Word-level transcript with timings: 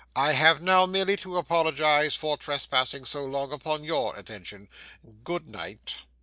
I 0.15 0.31
have 0.31 0.63
now 0.63 0.87
merely 0.87 1.15
to 1.17 1.37
apologize 1.37 2.15
for 2.15 2.35
trespassing 2.35 3.05
so 3.05 3.23
long 3.23 3.51
upon 3.53 3.83
your 3.83 4.15
attention. 4.17 4.67
Good 5.23 5.47
night. 5.47 5.99